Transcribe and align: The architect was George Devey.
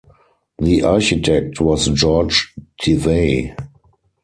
The 0.57 0.81
architect 0.81 1.61
was 1.61 1.85
George 1.89 2.55
Devey. 2.81 3.55